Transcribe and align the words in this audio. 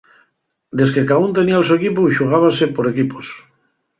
Desque 0.79 1.03
caún 1.09 1.31
tenía'l 1.37 1.67
so 1.67 1.77
equipu, 1.79 2.01
xugábase 2.17 2.65
por 2.75 2.85
equipos. 2.93 3.25